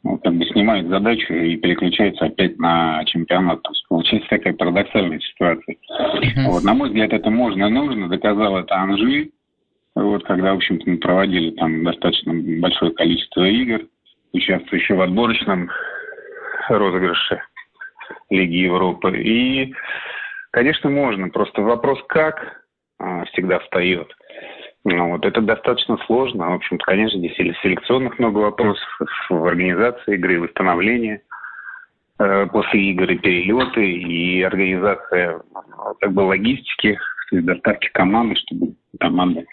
ну, 0.03 0.19
как 0.19 0.35
бы 0.35 0.45
снимает 0.47 0.89
задачу 0.89 1.33
и 1.35 1.57
переключается 1.57 2.27
опять 2.27 2.59
на 2.59 3.05
чемпионат. 3.05 3.63
То 3.63 3.71
есть 3.71 3.87
получается 3.89 4.29
такая 4.31 4.55
парадоксальная 4.55 5.21
ситуация. 5.21 5.77
Вот, 6.47 6.65
на 6.65 6.75
мой 6.75 6.89
взгляд, 6.89 7.13
это 7.13 7.31
можно 7.31 7.67
и 7.67 7.71
нужно. 7.71 8.09
Доказал 8.09 8.57
это 8.57 8.75
Анжи, 8.77 9.31
вот, 9.95 10.25
когда, 10.25 10.53
в 10.53 10.57
общем-то, 10.57 10.89
мы 10.89 10.99
проводили 10.99 11.51
там 11.53 11.85
достаточно 11.85 12.33
большое 12.61 12.93
количество 12.93 13.45
игр, 13.45 13.87
участвуя 14.33 14.81
еще 14.81 14.95
в 14.95 15.01
отборочном 15.01 15.71
розыгрыше 16.69 17.43
Лиги 18.31 18.57
Европы. 18.57 19.19
И, 19.19 19.75
конечно, 20.53 20.89
можно. 20.89 21.29
Просто 21.29 21.63
вопрос 21.63 21.99
как 22.09 22.63
а, 22.99 23.25
всегда 23.27 23.59
встает. 23.59 24.11
Ну, 24.85 25.11
вот 25.11 25.27
это 25.27 25.41
достаточно 25.43 25.99
сложно. 26.07 26.51
В 26.51 26.55
общем-то, 26.55 26.85
конечно, 26.85 27.19
здесь 27.19 27.37
селекционных 27.37 28.19
много 28.19 28.39
вопросов 28.39 28.89
в 29.29 29.45
организации 29.45 30.15
игры, 30.15 30.41
восстановлении 30.41 31.21
э, 32.19 32.47
после 32.47 32.91
игр 32.91 33.11
и 33.11 33.19
перелеты, 33.19 33.87
и 33.87 34.43
организация 34.43 35.43
как 36.01 36.13
бы 36.13 36.21
логистики, 36.21 36.99
то 37.29 37.37
есть 37.37 37.47
доставки 37.47 37.91
команды, 37.93 38.37
чтобы 38.37 38.75
команда 38.99 39.45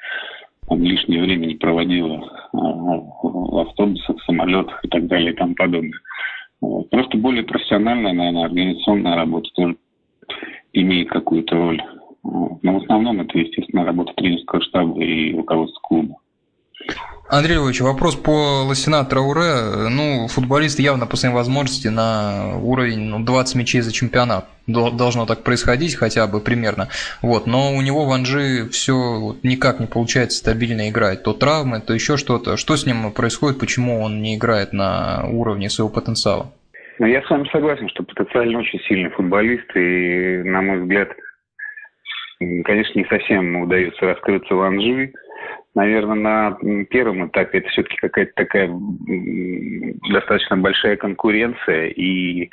там, 0.70 0.82
лишнее 0.82 1.22
время 1.22 1.48
не 1.48 1.56
проводила 1.56 2.18
э, 2.18 2.28
в 2.54 3.60
автобусах, 3.60 4.22
самолетах 4.24 4.80
и 4.86 4.88
так 4.88 5.08
далее 5.08 5.34
и 5.34 5.36
тому 5.36 5.56
подобное. 5.56 6.00
Просто 6.90 7.18
более 7.18 7.44
профессиональная, 7.44 8.14
наверное, 8.14 8.46
организационная 8.46 9.16
работа 9.16 9.50
тоже 9.56 9.76
имеет 10.74 11.10
какую-то 11.10 11.56
роль. 11.56 11.82
Но 12.24 12.74
в 12.74 12.78
основном 12.84 13.22
это, 13.22 13.38
естественно, 13.38 13.86
работа 13.86 14.14
тренерского 14.16 14.62
штаба 14.62 15.02
и 15.02 15.36
руководства 15.36 15.80
клуба. 15.82 16.16
Андрей 17.30 17.56
Львович, 17.56 17.82
вопрос 17.82 18.16
по 18.16 18.64
Лосина 18.64 19.04
Трауре. 19.04 19.90
Ну, 19.90 20.28
футболист 20.30 20.80
явно 20.80 21.08
по 21.08 21.18
своим 21.18 21.36
возможностям 21.36 21.96
на 21.96 22.58
уровень 22.58 23.10
ну, 23.10 23.20
20 23.20 23.56
мячей 23.56 23.82
за 23.82 23.92
чемпионат. 23.92 24.46
Должно 24.66 25.26
так 25.26 25.44
происходить 25.44 25.96
хотя 25.96 26.26
бы 26.28 26.40
примерно. 26.40 26.88
Вот. 27.22 27.46
Но 27.46 27.74
у 27.74 27.82
него 27.82 28.06
в 28.06 28.12
Анжи 28.14 28.70
все 28.70 28.94
вот, 28.94 29.44
никак 29.44 29.82
не 29.82 29.88
получается 29.88 30.38
стабильно 30.38 30.90
играть. 30.90 31.24
То 31.24 31.34
травмы, 31.34 31.82
то 31.82 31.94
еще 31.94 32.16
что-то. 32.16 32.56
Что 32.56 32.78
с 32.78 32.86
ним 32.86 33.12
происходит, 33.12 33.60
почему 33.60 34.02
он 34.02 34.22
не 34.22 34.38
играет 34.38 34.72
на 34.72 35.26
уровне 35.30 35.70
своего 35.70 35.90
потенциала? 35.90 36.54
Ну, 37.00 37.08
я 37.08 37.22
с 37.22 37.30
вами 37.30 37.48
согласен, 37.52 37.90
что 37.90 38.04
потенциально 38.04 38.58
очень 38.60 38.80
сильный 38.88 39.10
футболист. 39.10 39.70
И, 39.76 40.44
на 40.46 40.62
мой 40.62 40.80
взгляд, 40.80 41.10
конечно, 42.40 43.00
не 43.00 43.06
совсем 43.06 43.56
удается 43.62 44.06
раскрыться 44.06 44.56
в 44.56 44.62
Анжи. 44.62 45.14
Наверное, 45.76 46.16
на 46.62 46.86
первом 46.86 47.28
этапе 47.28 47.60
это 47.60 47.70
все-таки 47.70 47.98
какая-то 47.98 48.32
такая 48.36 48.72
достаточно 50.12 50.58
большая 50.58 50.98
конкуренция 50.98 51.88
и 51.88 52.50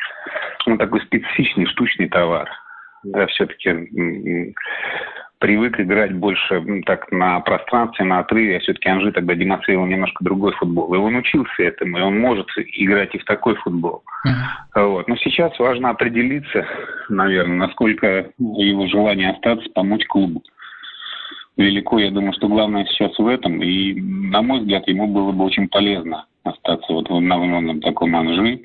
ну, 0.66 0.76
такой 0.76 1.00
специфичный 1.02 1.66
штучный 1.66 2.08
товар. 2.08 2.50
Да, 3.02 3.26
все-таки 3.26 4.54
привык 5.44 5.78
играть 5.78 6.14
больше 6.14 6.64
так 6.86 7.12
на 7.12 7.38
пространстве, 7.40 8.06
на 8.06 8.20
отрыве, 8.20 8.56
а 8.56 8.60
все-таки 8.60 8.88
Анжи 8.88 9.12
тогда 9.12 9.34
демонстрировал 9.34 9.84
немножко 9.84 10.24
другой 10.24 10.52
футбол. 10.52 10.94
И 10.94 10.96
он 10.96 11.16
учился 11.16 11.64
этому, 11.64 11.98
и 11.98 12.00
он 12.00 12.18
может 12.18 12.46
играть 12.56 13.14
и 13.14 13.18
в 13.18 13.26
такой 13.26 13.54
футбол. 13.56 14.02
Uh-huh. 14.26 14.88
Вот. 14.88 15.06
Но 15.06 15.16
сейчас 15.16 15.58
важно 15.58 15.90
определиться, 15.90 16.66
наверное, 17.10 17.58
насколько 17.58 18.30
его 18.38 18.86
желание 18.86 19.32
остаться, 19.32 19.68
помочь 19.74 20.06
клубу. 20.06 20.42
Велико, 21.58 21.98
я 21.98 22.10
думаю, 22.10 22.32
что 22.32 22.48
главное 22.48 22.86
сейчас 22.86 23.18
в 23.18 23.26
этом. 23.26 23.62
И, 23.62 24.00
на 24.00 24.40
мой 24.40 24.60
взгляд, 24.60 24.88
ему 24.88 25.08
было 25.08 25.30
бы 25.32 25.44
очень 25.44 25.68
полезно 25.68 26.24
остаться 26.44 26.90
вот 26.90 27.10
в 27.10 27.14
обновленном 27.14 27.82
таком 27.82 28.16
Анжи, 28.16 28.62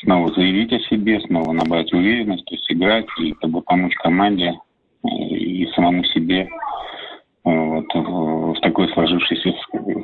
снова 0.00 0.32
заявить 0.32 0.72
о 0.72 0.80
себе, 0.80 1.20
снова 1.20 1.52
набрать 1.52 1.92
уверенность, 1.92 2.46
то 2.46 2.54
есть 2.54 2.72
играть 2.72 3.06
и 3.20 3.32
как 3.32 3.50
бы 3.50 3.60
помочь 3.60 3.94
команде 3.96 4.54
и 5.46 5.66
самому 5.72 6.04
себе 6.04 6.48
вот, 7.44 7.86
в 7.94 8.60
такой 8.60 8.88
сложившейся, 8.92 9.54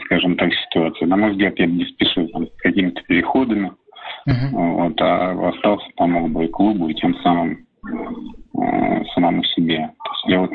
скажем 0.05 0.37
так, 0.37 0.53
ситуации. 0.55 1.07
На 1.07 1.17
мой 1.17 1.33
взгляд, 1.33 1.59
я 1.59 1.67
бы 1.67 1.73
не 1.73 1.87
спешил 1.87 2.29
с 2.29 2.63
какими-то 2.63 3.03
переходами, 3.03 3.73
uh-huh. 4.29 4.51
вот, 4.53 5.01
а 5.01 5.49
остался, 5.49 5.87
помог 5.97 6.31
бы 6.31 6.45
и 6.45 6.49
клубу, 6.49 6.89
и 6.89 6.95
тем 6.95 7.17
самым 7.23 7.67
э, 7.85 9.05
самому 9.15 9.43
себе. 9.45 9.91
То 10.05 10.11
есть 10.13 10.25
я 10.27 10.41
вот 10.41 10.51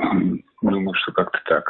думаю, 0.61 0.93
что 0.93 1.11
как-то 1.11 1.39
так. 1.45 1.65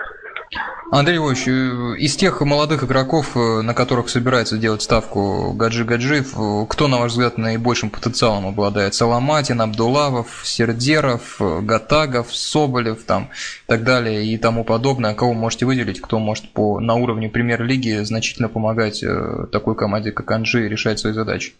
Андрей 0.89 1.17
Львович, 1.17 1.47
э, 1.47 1.97
из 1.99 2.15
тех 2.15 2.39
молодых 2.39 2.83
игроков, 2.83 3.35
э, 3.35 3.61
на 3.61 3.73
которых 3.73 4.07
собирается 4.09 4.57
делать 4.57 4.81
ставку 4.81 5.51
Гаджи 5.51 5.83
Гаджиев, 5.83 6.33
э, 6.37 6.65
кто, 6.69 6.87
на 6.87 6.97
ваш 6.97 7.11
взгляд, 7.11 7.37
наибольшим 7.37 7.89
потенциалом 7.89 8.47
обладает? 8.47 8.93
Саламатин, 8.93 9.59
Абдулавов, 9.59 10.41
Сердеров, 10.45 11.39
Гатагов, 11.39 12.33
Соболев 12.33 13.03
там, 13.03 13.25
и 13.25 13.67
так 13.67 13.83
далее 13.83 14.25
и 14.25 14.37
тому 14.37 14.63
подобное. 14.63 15.13
Кого 15.13 15.33
можете 15.33 15.65
выделить, 15.65 15.99
кто 15.99 16.19
может 16.19 16.53
по, 16.53 16.79
на 16.79 16.95
уровне 16.95 17.27
премьер-лиги 17.27 18.03
значительно 18.03 18.47
помогать 18.47 19.03
такой 19.51 19.75
команде, 19.75 20.13
как 20.13 20.31
Анжи, 20.31 20.69
решать 20.69 20.99
свои 20.99 21.11
задачи? 21.11 21.53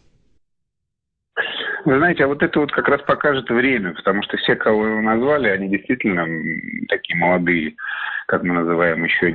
Вы 1.88 2.00
знаете, 2.00 2.26
а 2.26 2.28
вот 2.28 2.44
это 2.44 2.60
вот 2.60 2.72
как 2.74 2.90
раз 2.90 3.02
покажет 3.04 3.50
время, 3.50 3.94
потому 3.94 4.22
что 4.24 4.36
все, 4.36 4.58
кого 4.58 4.80
вы 4.80 5.02
назвали, 5.02 5.48
они 5.48 5.70
действительно 5.70 6.26
такие 6.90 7.18
молодые 7.18 7.76
как 8.28 8.44
мы 8.44 8.56
называем, 8.56 9.06
еще 9.06 9.32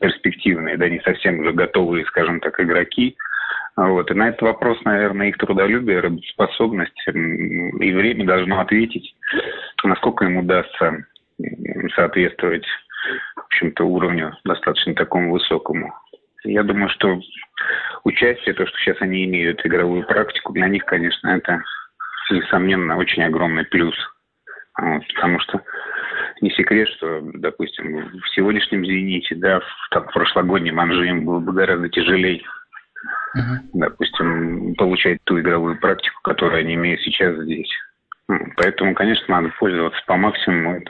перспективные, 0.00 0.76
да, 0.76 0.86
не 0.88 1.00
совсем 1.00 1.40
уже 1.40 1.52
готовые, 1.52 2.04
скажем 2.04 2.40
так, 2.40 2.60
игроки. 2.60 3.16
Вот. 3.74 4.10
И 4.10 4.14
на 4.14 4.28
этот 4.28 4.42
вопрос, 4.42 4.78
наверное, 4.84 5.28
их 5.28 5.38
трудолюбие, 5.38 6.00
работоспособность 6.00 6.92
и 7.06 7.92
время 7.92 8.26
должно 8.26 8.60
ответить, 8.60 9.16
насколько 9.82 10.26
им 10.26 10.36
удастся 10.36 11.06
соответствовать, 11.94 12.66
в 13.34 13.46
общем-то, 13.46 13.84
уровню 13.84 14.36
достаточно 14.44 14.94
такому 14.94 15.32
высокому. 15.32 15.94
Я 16.44 16.62
думаю, 16.64 16.90
что 16.90 17.18
участие, 18.06 18.54
то, 18.54 18.64
что 18.66 18.78
сейчас 18.78 18.96
они 19.00 19.24
имеют 19.24 19.66
игровую 19.66 20.06
практику, 20.06 20.52
для 20.52 20.68
них, 20.68 20.84
конечно, 20.84 21.28
это, 21.28 21.60
несомненно, 22.30 22.96
очень 22.96 23.24
огромный 23.24 23.64
плюс. 23.64 23.96
Вот, 24.80 25.02
потому 25.14 25.40
что 25.40 25.60
не 26.40 26.50
секрет, 26.50 26.88
что, 26.90 27.20
допустим, 27.34 28.20
в 28.20 28.28
сегодняшнем 28.30 28.84
«Зените», 28.84 29.34
да, 29.34 29.58
в 29.60 29.88
там, 29.90 30.06
прошлогоднем 30.06 30.78
«Анже» 30.78 31.08
им 31.08 31.24
было 31.24 31.40
бы 31.40 31.52
гораздо 31.52 31.88
тяжелее, 31.88 32.42
uh-huh. 33.36 33.58
допустим, 33.72 34.74
получать 34.76 35.18
ту 35.24 35.40
игровую 35.40 35.80
практику, 35.80 36.20
которую 36.22 36.60
они 36.60 36.74
имеют 36.74 37.00
сейчас 37.00 37.36
здесь. 37.36 37.70
Ну, 38.28 38.38
поэтому, 38.56 38.94
конечно, 38.94 39.24
надо 39.28 39.52
пользоваться 39.58 40.00
по 40.06 40.16
максимуму 40.16 40.82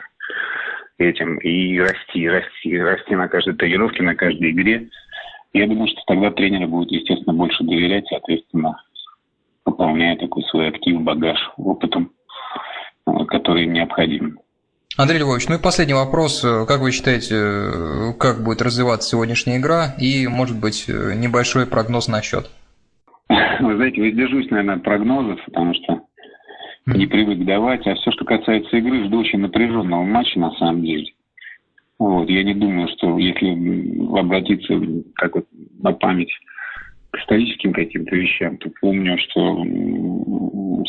этим 0.99 1.38
и 1.38 1.78
расти, 1.78 2.28
расти, 2.28 2.78
расти 2.78 3.14
на 3.14 3.28
каждой 3.28 3.54
тренировке, 3.54 4.02
на 4.02 4.14
каждой 4.14 4.50
игре. 4.50 4.88
Я 5.57 5.67
думаю, 5.67 5.89
что 5.89 6.03
тогда 6.07 6.31
тренеры 6.31 6.67
будут, 6.67 6.93
естественно, 6.93 7.33
больше 7.33 7.65
доверять, 7.65 8.05
соответственно, 8.09 8.79
пополняя 9.65 10.15
такой 10.19 10.43
свой 10.45 10.69
актив, 10.69 11.01
багаж 11.01 11.39
опытом, 11.57 12.13
который 13.29 13.65
им 13.65 13.73
необходим. 13.73 14.39
Андрей 14.99 15.21
Львович, 15.21 15.49
ну 15.49 15.55
и 15.55 15.63
последний 15.63 15.95
вопрос. 15.95 16.43
Как 16.43 16.81
вы 16.81 16.93
считаете, 16.93 18.15
как 18.19 18.45
будет 18.45 18.61
развиваться 18.61 19.09
сегодняшняя 19.09 19.57
игра 19.57 19.95
и, 19.99 20.27
может 20.27 20.61
быть, 20.61 20.89
небольшой 20.89 21.67
прогноз 21.67 22.07
на 22.09 22.21
счет? 22.21 22.51
Вы 23.29 23.77
знаете, 23.77 24.03
воздержусь, 24.03 24.51
наверное, 24.51 24.77
от 24.77 24.83
прогнозов, 24.83 25.43
потому 25.47 25.73
что 25.73 26.03
не 26.85 27.07
привык 27.07 27.47
давать. 27.47 27.87
А 27.87 27.95
все, 27.95 28.11
что 28.11 28.27
касается 28.27 28.77
игры, 28.77 29.07
жду 29.07 29.21
очень 29.21 29.39
напряженного 29.39 30.05
матча, 30.05 30.39
на 30.39 30.51
самом 30.53 30.83
деле. 30.83 31.15
Вот, 31.99 32.29
я 32.29 32.43
не 32.45 32.55
думаю, 32.55 32.88
что 32.88 33.19
если 33.19 34.19
обратиться 34.19 34.75
как 35.15 35.35
вот 35.35 35.47
на 35.83 35.93
память 35.93 36.31
к 37.11 37.19
историческим 37.19 37.73
каким-то 37.73 38.15
вещам, 38.15 38.59
то 38.59 38.71
помню, 38.81 39.17
что 39.19 39.65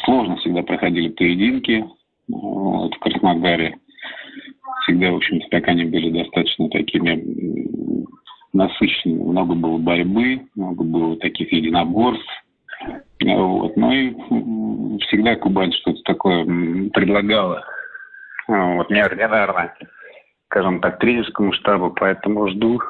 сложно 0.04 0.36
всегда 0.38 0.64
проходили 0.64 1.10
поединки 1.10 1.86
вот, 2.28 2.94
в 2.94 3.00
Краснодаре. 3.00 3.78
Всегда, 4.84 5.12
в 5.12 5.16
общем-то, 5.16 5.48
так 5.50 5.68
они 5.70 5.86
были 5.86 6.10
достаточно 6.10 6.70
такими 6.70 7.24
насыщенными. 8.52 9.24
Много 9.24 9.56
было 9.56 9.78
борьбы, 9.78 10.42
много 10.56 10.84
было 10.84 11.18
таких 11.18 11.52
единоборств. 11.54 12.28
Вот. 13.24 13.78
Ну 13.78 13.92
и 13.92 14.12
всегда 15.08 15.36
Кубань 15.36 15.72
что-то 15.72 16.02
такое 16.04 16.46
предлагала. 16.90 17.64
Вот, 18.48 18.90
неординарно 18.90 19.74
скажем 20.50 20.80
так, 20.82 21.00
тренерскому 21.00 21.54
штабу, 21.54 21.92
поэтому 21.92 22.48
жду 22.50 22.82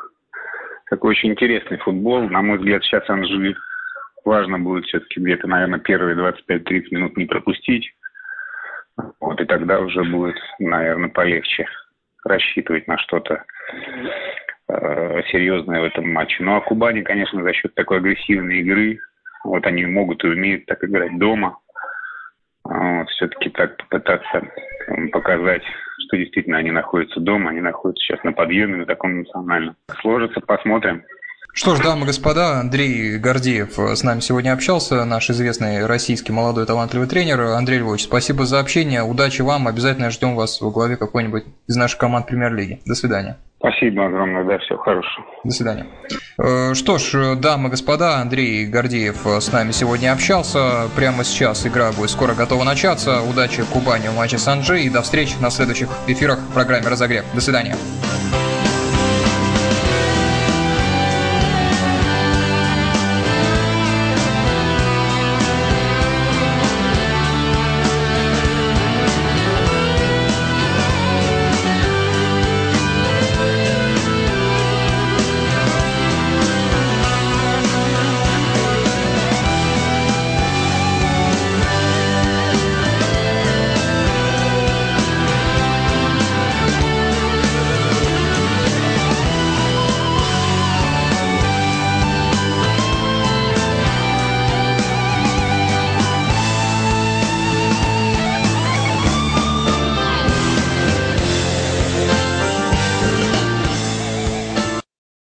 такой 0.89 1.11
очень 1.11 1.31
интересный 1.31 1.77
футбол. 1.77 2.29
На 2.29 2.41
мой 2.41 2.57
взгляд, 2.57 2.83
сейчас 2.83 3.09
Анжи 3.09 3.55
важно 4.23 4.59
будет 4.59 4.85
все-таки 4.85 5.19
где-то, 5.19 5.47
наверное, 5.47 5.79
первые 5.79 6.15
25-30 6.15 6.87
минут 6.91 7.17
не 7.17 7.25
пропустить. 7.25 7.91
Вот, 9.19 9.39
и 9.39 9.45
тогда 9.45 9.79
уже 9.79 10.03
будет, 10.03 10.37
наверное, 10.59 11.09
полегче 11.09 11.67
рассчитывать 12.25 12.87
на 12.87 12.97
что-то 12.97 13.43
э, 14.69 15.21
серьезное 15.31 15.81
в 15.81 15.85
этом 15.85 16.11
матче. 16.11 16.43
Ну, 16.43 16.55
а 16.55 16.61
Кубани, 16.61 17.01
конечно, 17.01 17.43
за 17.43 17.53
счет 17.53 17.73
такой 17.75 17.97
агрессивной 17.97 18.59
игры, 18.59 18.99
вот 19.43 19.65
они 19.65 19.85
могут 19.85 20.23
и 20.23 20.27
умеют 20.27 20.65
так 20.65 20.83
играть 20.83 21.17
дома. 21.19 21.57
Вот, 22.63 23.09
все-таки 23.09 23.49
так 23.49 23.77
попытаться 23.77 24.41
показать 25.11 25.63
что 26.07 26.17
действительно 26.17 26.57
они 26.57 26.71
находятся 26.71 27.19
дома, 27.19 27.51
они 27.51 27.61
находятся 27.61 28.03
сейчас 28.03 28.23
на 28.23 28.33
подъеме, 28.33 28.77
на 28.77 28.85
таком 28.85 29.19
национальном. 29.19 29.75
Сложится, 30.01 30.39
посмотрим. 30.41 31.03
Что 31.53 31.75
ж, 31.75 31.79
дамы 31.79 32.03
и 32.03 32.05
господа, 32.05 32.59
Андрей 32.59 33.17
Гордеев 33.17 33.79
с 33.79 34.03
нами 34.03 34.19
сегодня 34.19 34.53
общался, 34.53 35.03
наш 35.05 35.29
известный 35.31 35.87
российский 35.87 36.31
молодой 36.31 36.67
талантливый 36.67 37.07
тренер. 37.07 37.41
Андрей 37.41 37.79
Львович, 37.79 38.03
спасибо 38.03 38.45
за 38.45 38.59
общение, 38.59 39.01
удачи 39.01 39.41
вам, 39.41 39.67
обязательно 39.67 40.11
ждем 40.11 40.35
вас 40.35 40.61
во 40.61 40.69
главе 40.69 40.97
какой-нибудь 40.97 41.45
из 41.67 41.75
наших 41.75 41.97
команд 41.97 42.27
Премьер-лиги. 42.27 42.79
До 42.85 42.93
свидания. 42.93 43.37
Спасибо 43.59 44.05
огромное, 44.05 44.43
да, 44.43 44.59
всего 44.59 44.77
хорошего. 44.77 45.25
До 45.43 45.51
свидания. 45.51 45.87
Э, 46.39 46.73
что 46.75 46.97
ж, 46.99 47.35
дамы 47.35 47.69
и 47.69 47.71
господа, 47.71 48.17
Андрей 48.17 48.67
Гордеев 48.67 49.25
с 49.25 49.51
нами 49.51 49.71
сегодня 49.71 50.13
общался. 50.13 50.89
Прямо 50.95 51.23
сейчас 51.23 51.65
игра 51.65 51.91
будет 51.91 52.11
скоро 52.11 52.35
готова 52.35 52.63
начаться. 52.63 53.21
Удачи 53.21 53.63
Кубани 53.73 54.09
в 54.09 54.15
матче 54.15 54.37
с 54.37 54.47
Анжи 54.47 54.81
и 54.81 54.89
до 54.89 55.01
встречи 55.01 55.35
на 55.41 55.49
следующих 55.49 55.89
эфирах 56.07 56.39
в 56.39 56.53
программе 56.53 56.87
«Разогрев». 56.87 57.25
До 57.33 57.41
свидания. 57.41 57.75